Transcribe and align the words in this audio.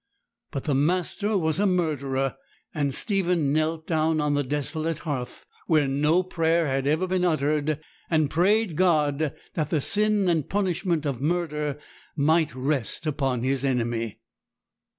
But 0.49 0.63
the 0.63 0.73
master 0.73 1.37
was 1.37 1.59
a 1.59 1.67
murderer; 1.67 2.35
and 2.73 2.91
Stephen 2.91 3.53
knelt 3.53 3.85
down 3.85 4.19
on 4.19 4.33
the 4.33 4.41
desolate 4.43 4.97
hearth, 4.97 5.45
where 5.67 5.87
no 5.87 6.23
prayer 6.23 6.65
had 6.65 6.87
ever 6.87 7.05
been 7.05 7.23
uttered, 7.23 7.79
and 8.09 8.31
prayed 8.31 8.75
God 8.75 9.31
that 9.53 9.69
the 9.69 9.79
sin 9.79 10.27
and 10.27 10.49
punishment 10.49 11.05
of 11.05 11.21
murder 11.21 11.77
might 12.15 12.55
rest 12.55 13.05
upon 13.05 13.43
his 13.43 13.63
enemy. 13.63 14.17